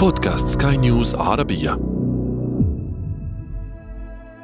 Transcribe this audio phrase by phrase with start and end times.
[0.00, 1.78] بودكاست سكاي نيوز عربية.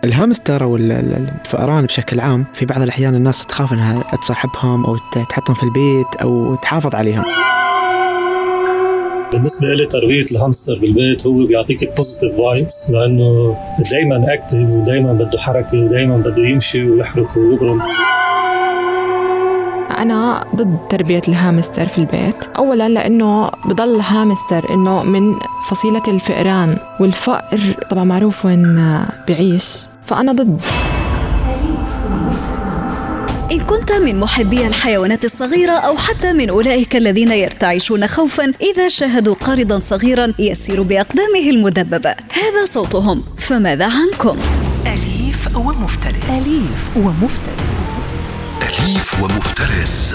[0.05, 4.97] الهامستر أو ال- ال- الفئران بشكل عام في بعض الأحيان الناس تخاف إنها تصاحبهم أو
[5.13, 7.23] تحطهم في البيت أو تحافظ عليهم.
[9.33, 13.57] بالنسبة لي تربية الهامستر بالبيت هو بيعطيك positive vibes لأنه
[13.91, 17.83] دايما active ودايما بده حركة ودايما بده يمشي ويحرك ويبرم.
[19.99, 22.45] أنا ضد تربية الهامستر في البيت.
[22.57, 25.35] أولا لأنه بضل الهامستر إنه من
[25.69, 30.61] فصيلة الفئران والفأر طبعا معروف وين بعيش فأنا ضد.
[33.53, 39.35] إن كنت من محبي الحيوانات الصغيرة أو حتى من أولئك الذين يرتعشون خوفا إذا شاهدوا
[39.35, 42.11] قارضا صغيرا يسير بأقدامه المدببة.
[42.11, 43.23] هذا صوتهم.
[43.39, 44.37] فماذا عنكم؟
[44.87, 46.31] أليف ومفترس.
[46.31, 47.86] أليف ومفترس.
[48.97, 50.15] أليف ومفترس.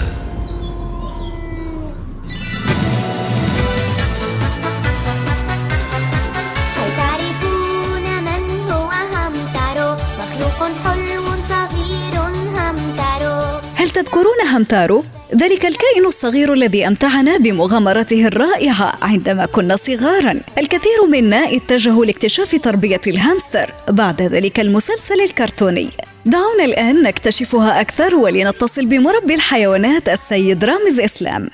[6.76, 12.16] هل تعرفون من هو همتارو مخلوق حلو صغير
[12.58, 15.04] همتارو هل تذكرون همتارو؟
[15.36, 20.42] ذلك الكائن الصغير الذي أمتعنا بمغامرته الرائعة عندما كنا صغارا.
[20.58, 25.90] الكثير منا اتجهوا لاكتشاف تربية الهامستر بعد ذلك المسلسل الكرتوني.
[26.26, 31.50] دعونا الآن نكتشفها أكثر ولنتصل بمربي الحيوانات السيد رامز إسلام.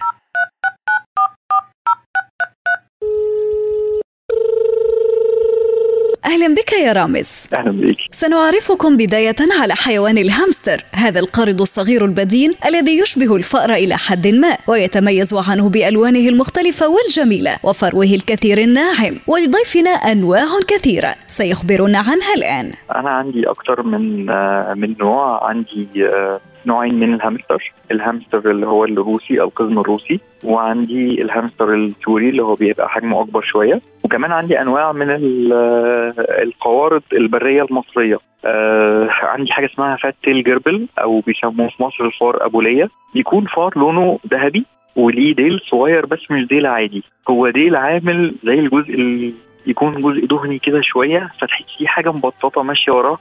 [6.27, 7.29] أهلا بك يا رامز.
[7.53, 13.97] أهلا بيك سنعرفكم بداية على حيوان الهامستر هذا القارض الصغير البدين الذي يشبه الفأر إلى
[13.97, 22.33] حد ما ويتميز عنه بألوانه المختلفة والجميلة وفروه الكثير الناعم ولضيفنا أنواع كثيرة سيخبرنا عنها
[22.37, 22.71] الآن.
[22.95, 25.49] أنا عندي أكتر من آه، من نوع.
[25.49, 27.71] عندي آه، نوعين من الهامستر.
[27.91, 33.81] الهامستر اللي هو الروسي القزم الروسي وعندي الهامستر السوري اللي هو بيبقى حجمه أكبر شوية.
[34.03, 35.09] وكمان عندي أنواع من
[35.53, 38.17] آه، القوارض البرية المصرية.
[38.45, 42.89] آه عندي حاجة اسمها fat-tailed gerbil أو بيسموه في مصر الفار أبو لية.
[43.13, 44.65] بيكون فار لونه ذهبي
[44.95, 47.03] وليه ديل صغير بس مش ديل عادي.
[47.29, 49.33] هو ديل عامل زي الجزء ال-
[49.67, 53.17] يكون جزء دهني كده شوية فتحسيه حاجة مبططة ماشية وراه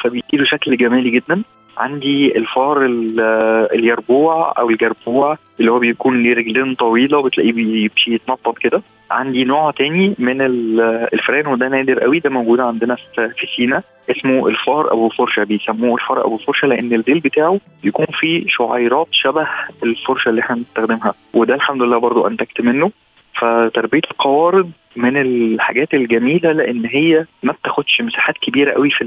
[0.00, 1.42] فبيديله شكل جمالي جدا.
[1.78, 3.20] عندي الفار ال-
[3.74, 8.82] اليربوع أو الجربوع اللي هو بيكون ليه رجلين طويلة وبتلاقيه بيمشي يتنطط كده.
[9.10, 10.80] عندي نوع تاني من ال-
[11.14, 15.44] الفئران وده نادر قوي ده موجود عندنا في سينا اسمه الفار أبو فرشة.
[15.44, 19.48] بيسموه الفار أبو فرشة لأن الديل بتاعه بيكون فيه شعيرات شبه
[19.82, 21.14] الفرشة اللي إحنا بنستخدمها.
[21.34, 22.90] وده الحمد لله برضو أنتجت منه.
[23.34, 29.04] فتربية القوارض من الحاجات الجميلة لأن هي ما بتاخدش مساحات كبيرة قوي في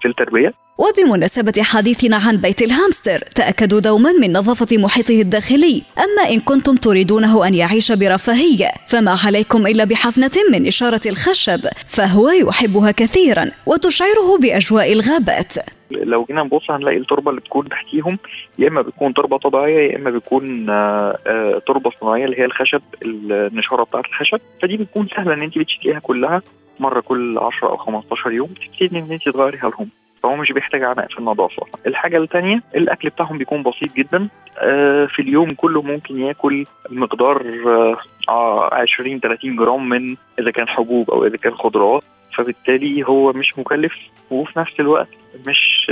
[0.00, 0.54] في التربية.
[0.78, 5.82] وبمناسبة حديثنا عن بيت الهامستر تأكدوا دوما من نظافة محيطه الداخلي.
[5.98, 12.30] أما إن كنتم تريدونه أن يعيش برفاهية فما عليكم إلا بحفنة من إشارة الخشب فهو
[12.30, 15.54] يحبها كثيرا وتشعره بأجواء الغابات.
[15.92, 18.18] لو جينا نبص هنلاقي التربة اللي بتكون تحتيهم
[18.58, 22.82] يا إما بتكون تربة طبيعية يا إما بتكون آه، آه، تربة صناعية اللي هي الخشب
[23.02, 24.40] النشارة بتاعة الخشب.
[24.62, 26.42] فدي بتكون سهلة إن أنت بتشتريها كلها
[26.80, 29.88] مرة كل 10 أو 15 يوم تبتدي إن أنت تغيريها لهم.
[30.22, 34.28] فهو مش بيحتاج عناء في النظافه الحاجة الثانية الأكل بتاعهم بيكون بسيط جدا.
[34.58, 37.96] آه، في اليوم كله ممكن ياكل مقدار آه،
[38.28, 42.02] آه، 20 30 جرام من إذا كان حبوب أو إذا كان خضروات.
[42.36, 43.92] فبالتالي هو مش مكلف
[44.30, 45.08] وفي نفس الوقت
[45.46, 45.90] مش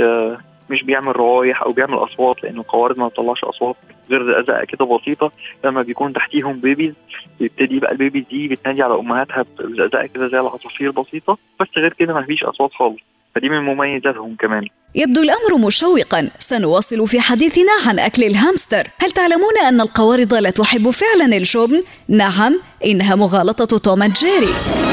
[0.69, 3.75] مش بيعمل روايح أو بيعمل أصوات لأن القوارض ما بتطلعش أصوات
[4.09, 5.31] غير زقزقة كده بسيطة.
[5.65, 6.93] لما بيكون تحتيهم babies
[7.39, 11.93] بيبتدي بقى ال babies دي بتنادي على أمهاتها بزقزقة كده زي العصافير بسيطة بس غير
[11.93, 12.99] كده ما فيش أصوات خالص.
[13.35, 14.67] فدي من مميزاتهم كمان.
[14.95, 16.29] يبدو الأمر مشوقا.
[16.39, 18.87] سنواصل في حديثنا عن أكل الهامستر.
[18.99, 24.90] هل تعلمون أن القوارض لا تحب فعلا الجبن؟ نعم إنها مغالطة توم وجيري.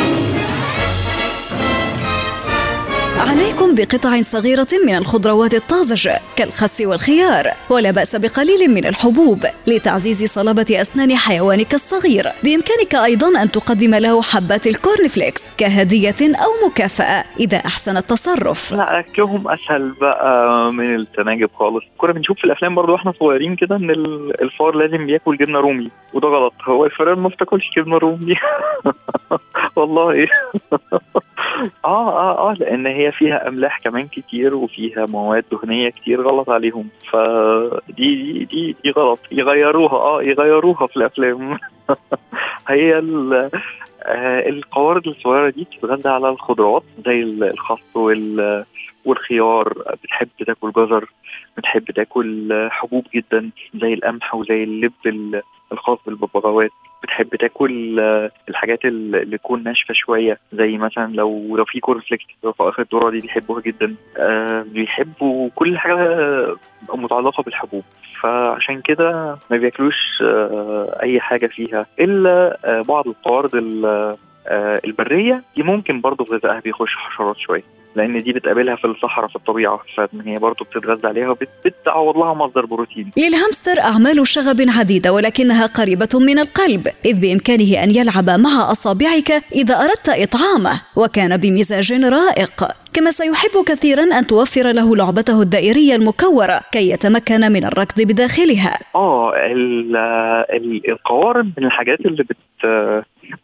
[3.18, 10.66] عليكم بقطع صغيرة من الخضروات الطازجة كالخس والخيار ولا بأس بقليل من الحبوب لتعزيز صلابة
[10.70, 12.24] أسنان حيوانك الصغير.
[12.44, 18.72] بإمكانك أيضا أن تقدم له حبات ال corn flakes كهدية أو مكافأة إذا أحسن التصرف.
[18.72, 21.84] لا أكلهم أسهل بقى من التناجب خالص.
[21.98, 26.28] كنا بنشوف في الأفلام برضو وإحنا صغيرين كده ال- الفار لازم بياكل جبنة رومي وده
[26.28, 26.54] غلط.
[26.64, 28.34] هو الفئران ما بتاكلش جبنة رومي.
[29.78, 30.27] والله.
[31.84, 36.89] آه آه آه لأن هي فيها أملاح كمان كتير وفيها مواد دهنية كتير غلط عليهم.
[37.10, 37.83] فدي
[38.33, 39.19] دي دي, دي غلط.
[39.33, 39.95] يغيروها.
[39.97, 41.59] آه يغيروها في الأفلام.
[42.69, 42.95] هي
[44.03, 48.65] آه، القوارض الصغيرة دي بتتغذى على الخضروات زي ال- الخس وال
[49.04, 49.72] والخيار.
[50.04, 51.04] بتحب تاكل جزر
[51.57, 55.42] بتحب تاكل حبوب جدا زي القمح وزي اللب ال-
[55.72, 56.71] الخاص بالببغاوات
[57.03, 62.24] بتحب تاكل آه، الحاجات اللي تكون ناشفة شوية زي مثلا لو لو في corn flakes
[62.41, 63.95] في آخر الذره دي بيحبوها جدا.
[64.16, 65.97] آه، بيحبوا كل حاجة
[66.95, 67.84] متعلقة بالحبوب.
[68.22, 71.86] فعشان كده ما بياكلوش آه، أي حاجة فيها.
[72.00, 72.59] إلا
[72.89, 73.50] بعض القوارض
[74.84, 77.62] البرية دي ممكن برضه في غذائها بيخش حشرات شوية.
[77.98, 83.10] لأن دي بتقابلها في الصحراء في الطبيعة فهي برضه بتتغذى عليها وبتعوض لها مصدر بروتين.
[83.16, 89.74] للهامستر أعمال شغب عديدة ولكنها قريبة من القلب إذ بإمكانه أن يلعب مع أصابعك إذا
[89.74, 92.65] أردت إطعامه وكان بمزاج رائق.
[92.92, 98.78] كما سيحب كثيرا أن توفر له لعبته الدائرية المكورة كي يتمكن من الركض بداخلها.
[98.95, 99.33] آه
[100.89, 102.36] القوارب من الحاجات اللي بت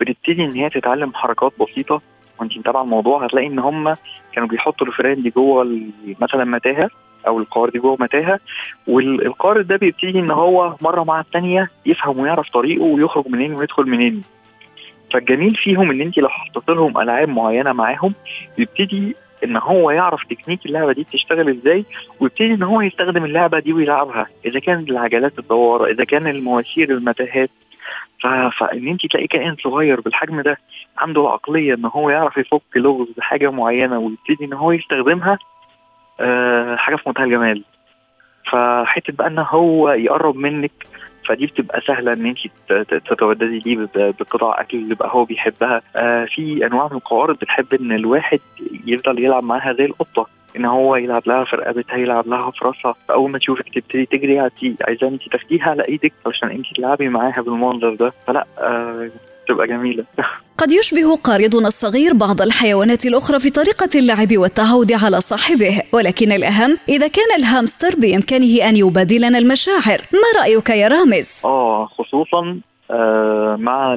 [0.00, 2.00] بتبتدي إن هي تتعلم حركات بسيطة
[2.40, 3.96] وانت متابعه الموضوع هتلاقي إن هم
[4.32, 5.80] كانوا بيحطوا الفئران دي جوه
[6.20, 6.90] مثلا متاهة
[7.26, 8.40] أو القار دي جوه متاهة
[8.86, 14.22] والقار ده بيبتدي إن هو مرة مع الثانية يفهم ويعرف طريقه ويخرج منين ويدخل منين.
[15.12, 18.14] فالجميل فيهم إن انت لو حطيت لهم ألعاب معينة معاهم
[18.58, 21.84] بيبتدي إن هو يعرف تكنيك اللعبة دي بتشتغل إزاي
[22.20, 27.50] ويبتدي إن هو يستخدم اللعبة دي ويلعبها إذا كان العجلات الدوارة إذا كان المواسير المتاهات.
[28.58, 30.58] فإن انت تلاقي كائن صغير بالحجم ده
[30.98, 35.38] عنده العقليه إن هو يعرف يفك لغز حاجة معينة ويبتدي إن هو يستخدمها
[36.20, 37.64] أه حاجة في منتهى الجمال.
[38.50, 40.72] فحتة بقى إن هو يقرب منك
[41.28, 42.38] فدي بتبقى سهلة إن انت
[43.08, 45.82] تتوددي ليه بقطع أكل اللي بقى هو بيحبها.
[45.96, 48.40] آه في أنواع من القوارض بتحب إن الواحد
[48.86, 50.26] يفضل يلعب معاها زي القطة.
[50.56, 54.38] إن هو يلعب لها في رقبتها يلعب لها في راسها فأول ما تشوفك تبتدي تجري
[54.38, 58.12] عايزة أنت تاخديها على إيدك علشان أنت تلعبي معاها بالمنظر ده.
[58.26, 59.10] فلا آه
[59.48, 60.04] تبقى جميلة.
[60.58, 65.82] قد يشبه قارضنا الصغير بعض الحيوانات الأخرى في طريقة اللعب والتعود على صاحبه.
[65.92, 70.00] ولكن الأهم إذا كان الهامستر بإمكانه أن يبادلنا المشاعر.
[70.12, 72.60] ما رأيك يا رامز؟ آه خصوصا
[72.90, 73.94] آه مع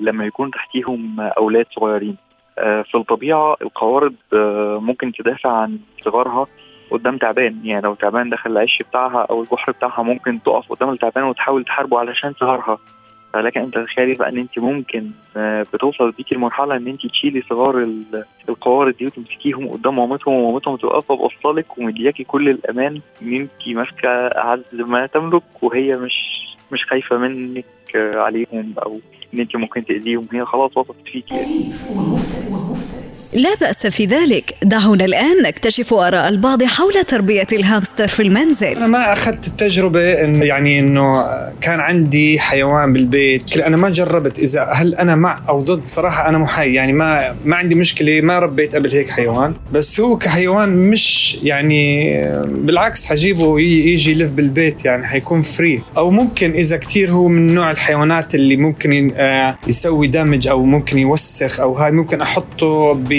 [0.00, 2.16] لما يكون تحتيهم أولاد صغيرين.
[2.56, 6.46] في الطبيعة القوارض آه ممكن تدافع عن صغارها
[6.90, 7.60] قدام تعبان.
[7.64, 11.98] يعني لو تعبان دخل العش بتاعها أو الجحر بتاعها ممكن تقف قدام التعبان وتحاول تحاربه
[11.98, 12.78] علشان صغارها.
[13.32, 17.88] فلك ان تتخيلي بقى إن أنت ممكن آه، بتوصل بيكي المرحلة إن أنت تشيلي صغار
[18.48, 21.14] القوارض دي وتمسكيهم قدام مامتهم ومامتهم تبقى واقفه
[21.78, 23.00] ومدياكي كل الأمان.
[23.22, 26.14] ان انت ماسكة اعز ما تملك وهي مش
[26.72, 27.64] مش خايفة منك
[27.96, 29.00] آه، عليهم أو
[29.34, 31.72] ان انت ممكن تأذيهم هي خلاص وثقت فيكي
[33.34, 34.54] لا بأس في ذلك.
[34.62, 38.66] دعونا الآن نكتشف آراء البعض حول تربية الهامستر في المنزل.
[38.66, 41.12] أنا ما أخذت التجربة إنه يعني إنه
[41.60, 43.56] كان عندي حيوان بالبيت.
[43.56, 44.38] أنا ما جربت.
[44.38, 46.74] إذا هل أنا مع أو ضد؟ صراحة أنا محايد.
[46.74, 48.20] يعني ما ما عندي مشكلة.
[48.20, 49.54] ما ربيت قبل هيك حيوان.
[49.72, 52.14] بس هو كحيوان مش يعني
[52.46, 57.70] بالعكس حجيبه يجي يلف بالبيت يعني حيكون free أو ممكن إذا كثير هو من نوع
[57.70, 58.92] الحيوانات اللي ممكن
[59.66, 63.14] يسوي damage أو ممكن يوسخ أو هاي ممكن أحطه ب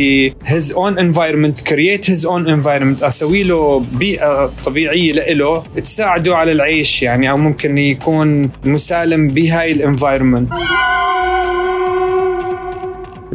[0.45, 7.03] his own environment create his own environment أسوي له بيئة طبيعية له تساعده على العيش
[7.03, 10.53] يعني أو ممكن يكون مسالم بهاي ال environment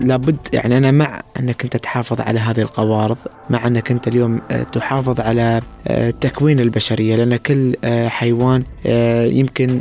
[0.01, 3.17] لابد يعني أنا مع أنك أنت تحافظ على هذه القوارض
[3.51, 9.81] مع أنك أنت اليوم آه، تحافظ على آه، تكوين البشرية لأن كل آه، حيوان يمكن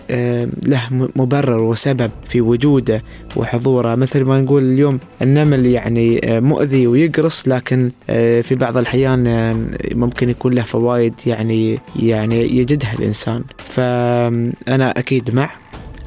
[0.64, 3.04] له مبرر وسبب في وجوده
[3.36, 3.96] وحضوره.
[3.96, 7.92] مثل ما نقول اليوم النمل يعني مؤذي ويقرص لكن
[8.44, 9.28] في بعض الأحيان
[9.92, 13.44] ممكن يكون له فوائد يعني يعني يجدها الإنسان.
[13.58, 15.50] فانا أكيد مع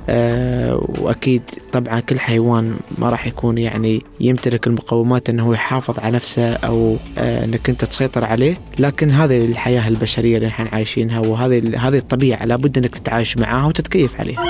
[0.09, 1.42] أه وأكيد
[1.73, 7.44] طبعا كل حيوان ما راح يكون يعني يمتلك المقومات إنه يحافظ على نفسه أو أه
[7.44, 8.56] إنك أنت تسيطر عليه.
[8.78, 14.21] لكن هذه الحياة البشرية اللي إحنا عايشينها وهذه هذه الطبيعة لابد إنك تتعايش معاها وتتكيف
[14.21, 14.42] عليها.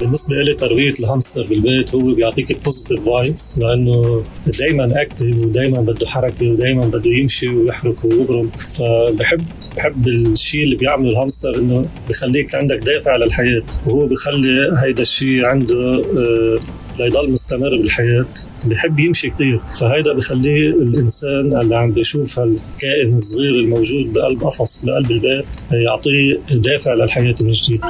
[0.00, 4.22] بالنسبة لي تربيه الهامستر بالبيت هو بيعطيك ال positive vibes لأنه
[4.58, 8.48] دائما active ودائما بده حركة ودائما بده يمشي ويحرك ويبرم.
[8.48, 9.44] فبحب
[9.76, 13.62] بحب الشيء اللي بيعمله الهامستر إنه بخليك عندك دافع للحياة.
[13.86, 16.58] وهو بخلي هيدا الشيء عنده آه
[17.00, 18.26] ليضل مستمر بالحياة.
[18.64, 25.10] بحب يمشي كثير فهيدا بخليه الإنسان اللي عم بيشوف هالكائن الصغير الموجود بقلب قفص بقلب
[25.10, 27.80] البيت يعطيه دافع للحياة من جديد.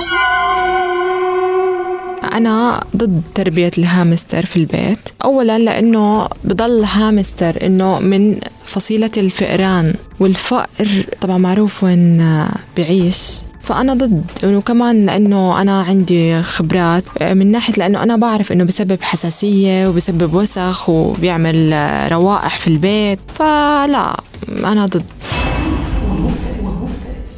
[2.36, 4.98] أنا ضد تربية الهامستر في البيت.
[5.24, 12.44] أولا لأنه بضل هامستر إنه من فصيلة الفئران والفأر طبعا معروف وين
[12.76, 13.28] بعيش
[13.60, 19.02] فأنا ضد إنه كمان لأنه أنا عندي خبرات من ناحية لأنه أنا بعرف إنه بسبب
[19.02, 21.72] حساسية وبسبب وسخ وبيعمل
[22.12, 23.18] روائح في البيت.
[23.34, 24.20] فلا
[24.64, 25.04] أنا ضد.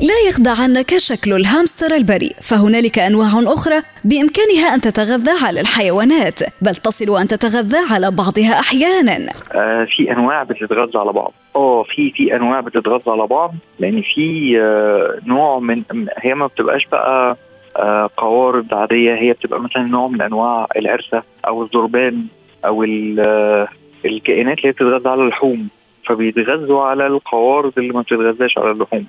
[0.09, 6.77] لا يخدع عنك شكل الهامستر البريء فهنالك أنواع أخرى بإمكانها أن تتغذى على الحيوانات بل
[6.77, 9.33] تصل أن تتغذى على بعضها أحيانا.
[9.55, 11.33] آه في أنواع بتتغذى على بعض.
[11.57, 15.83] آه في في أنواع بتتغذى على بعض لأن في آه نوع من
[16.19, 17.37] هي ما بتبقاش بقى
[17.77, 22.25] آه قوارض عادية هي بتبقى مثلا نوع من أنواع العرسه أو الذربان
[22.67, 22.85] أو
[23.19, 23.69] آه،
[24.05, 25.69] الكائنات اللي بتتغذى على اللحوم.
[26.07, 29.07] فبيتغذوا على القوارض اللي ما بتتغذاش على اللحوم.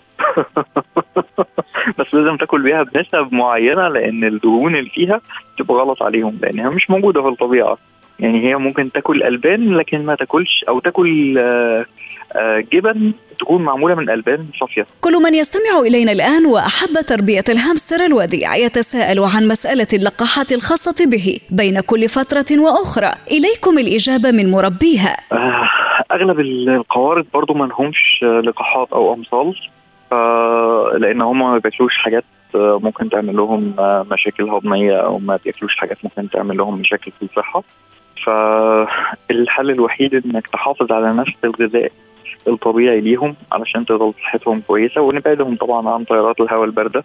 [2.00, 5.22] بس لازم تاكل بيها بنسب معينة لأن الدهون اللي فيها
[5.58, 7.78] تبقى غلط عليهم لأنها مش موجودة في الطبيعة.
[8.20, 11.86] يعني هي ممكن تاكل ألبان لكن ما تاكلش أو تاكل آه،
[12.36, 14.86] آه، جبن تكون معمولة من ألبان صافية.
[15.02, 21.40] كل من يستمع إلينا الآن وأحب تربية الهامستر الوديع يتساءل عن مسألة اللقاحات الخاصة به
[21.50, 23.12] بين كل فترة وأخرى.
[23.32, 25.18] إليكم الإجابة من مربيها.
[25.32, 25.70] آه،
[26.12, 29.55] أغلب ال- القوارض برضو ما لهمش لقاحات أو أمصال
[31.01, 32.24] لأن هم ما بياكلوش حاجات
[32.55, 37.12] آه، ممكن تعمل لهم آه، مشاكل هضمية أو ما بياكلوش حاجات ممكن تعمل لهم مشاكل
[37.20, 37.63] في الصحة.
[38.25, 41.91] فالحل الوحيد إنك تحافظ على نفس الغذاء
[42.48, 47.03] الطبيعي ليهم علشان تفضل صحتهم كويسة ونبعدهم طبعا عن تيارات الهواء الباردة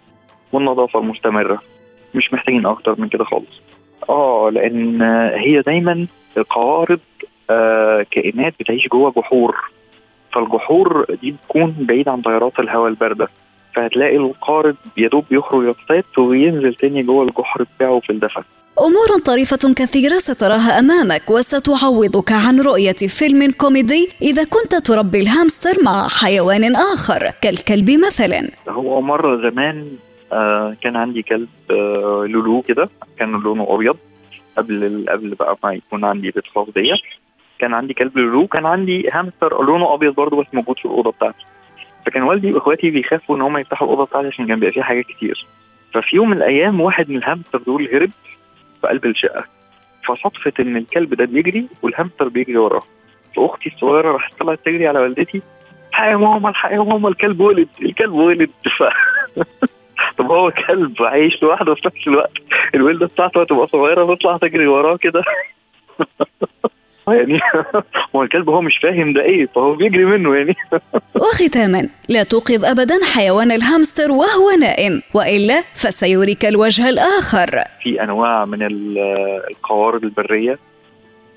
[0.51, 1.61] والنظافة المستمرة.
[2.15, 3.61] مش محتاجين أكتر من كده خالص.
[4.09, 6.99] آه لأن آه، هي دايما القوارض
[7.49, 9.55] آه، كائنات بتعيش جوه جحور.
[10.33, 13.27] فالجحور دي بتكون بعيد عن تيارات الهواء البارده.
[13.75, 18.43] فهتلاقي القارض يا دوب يخرج يصطاد وينزل تاني جوه الجحر بتاعه في الدفا
[18.79, 26.07] أمور طريفة كثيرة ستراها أمامك وستعوضك عن رؤية فيلم كوميدي إذا كنت تربي الهامستر مع
[26.07, 28.49] حيوان آخر كالكلب مثلا.
[28.69, 29.87] هو مرة زمان
[30.33, 32.89] آه كان عندي كلب آه لولو كده
[33.19, 33.97] كان لونه أبيض
[34.57, 36.95] قبل قبل بقى ما يكون عندي بيت خاص بيا.
[37.59, 41.45] كان عندي كلب لولو كان عندي هامستر لونه أبيض برضه بس موجود في الأوضة بتاعتي.
[42.05, 45.45] فكان والدي وإخواتي بيخافوا إن هم يفتحوا الأوضة بتاعتي عشان كان بيبقى فيها حاجات كتير.
[45.93, 48.11] ففي يوم من الأيام واحد من الهامستر دول هرب
[48.81, 49.43] في قلب الشقة.
[50.07, 52.83] فصدفة إن الكلب ده بيجري والهامستر بيجري وراه.
[53.35, 55.41] فأختي الصغيرة راحت طلعت تجري على والدتي
[55.89, 58.49] الحق يا ماما الحق يا ماما الكلب ولد الكلب ولد.
[58.77, 58.83] ف...
[60.17, 62.31] طب هو كلب عايش لوحده في نفس الوقت.
[62.75, 65.23] الولدة بتاعته هتبقى صغيرة تطلع تجري وراه كده.
[67.07, 67.39] يعني
[68.15, 70.55] هو الكلب هو مش فاهم ده إيه فهو بيجري منه يعني.
[71.21, 77.63] وختاما لا توقظ أبدا حيوان الهامستر وهو نائم وإلا فسيريك الوجه الآخر.
[77.83, 78.97] في أنواع من ال-
[79.49, 80.59] القوارض البرية.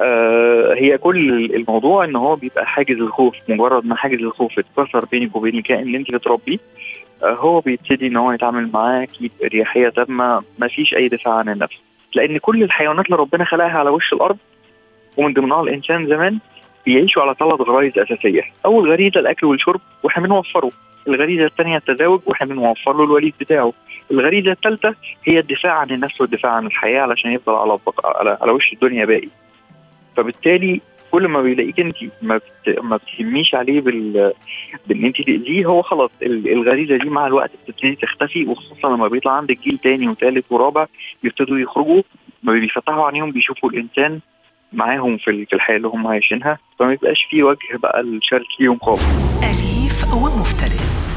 [0.03, 5.37] آه، هي كل الموضوع إن هو بيبقى حاجز الخوف مجرد ما حاجز الخوف اتكسر بينك
[5.37, 6.59] وبين الكائن اللي أنت بتربيه
[7.23, 11.77] آه، هو بيبتدي إن هو يتعامل معاكي باريحيه تامة ما فيش أي دفاع عن النفس.
[12.15, 14.37] لأن كل الحيوانات اللي ربنا خلقها على وش الأرض
[15.21, 16.39] ومن ضمنها الإنسان زمان
[16.87, 18.43] بيعيشوا على ثلاث غرائز أساسية.
[18.65, 20.71] أول غريزة الأكل والشرب وإحنا بنوفره.
[21.09, 23.73] الغريزة الثانية التزاوج وإحنا بنوفر له الوليد بتاعه.
[24.11, 28.73] الغريزة الثالثة هي الدفاع عن النفس والدفاع عن الحياة علشان يفضل على على, على وش
[28.73, 29.29] الدنيا باقي.
[30.17, 32.79] فبالتالي كل ما بيلاقيك أنت ما بت...
[32.83, 34.33] ما بتهميش عليه بال
[34.87, 39.33] بإن أنت تأذيه هو خلاص ال- الغريزة دي مع الوقت بتبتدي تختفي وخصوصا لما بيطلع
[39.33, 40.87] عندك جيل تاني وثالث ورابع
[41.23, 42.03] بيبتدوا يخرجوا
[42.43, 44.21] ما بيفتحوا عينيهم بيشوفوا الإنسان
[44.73, 48.79] معاهم في ال- في الحياة اللي هم عايشينها فما يبقاش في وجه بقى الشرك ليهم
[48.79, 49.05] خالص.
[49.43, 51.17] أليف ومفترس.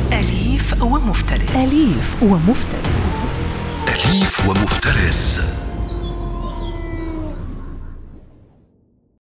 [0.79, 1.55] ومفترس.
[1.55, 3.03] أليف ومفترس.
[3.87, 5.41] أليف ومفترس.